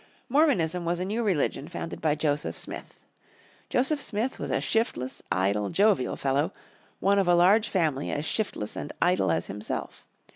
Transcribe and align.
Mormonism 0.29 0.83
was 0.83 0.97
a 0.97 1.05
new 1.05 1.21
religion 1.23 1.67
founded 1.67 2.01
by 2.01 2.15
Joseph 2.15 2.57
Smith. 2.57 2.99
Joseph 3.69 4.01
Smith 4.01 4.39
was 4.39 4.49
a 4.49 4.59
shiftless, 4.59 5.21
idle, 5.31 5.69
jovial 5.69 6.15
fellow, 6.15 6.53
one 6.99 7.19
of 7.19 7.27
a 7.27 7.35
large 7.35 7.69
family 7.69 8.09
as 8.11 8.25
shiftless 8.25 8.75
and 8.75 8.91
idle 8.99 9.29
as 9.29 9.45
himself. 9.45 10.03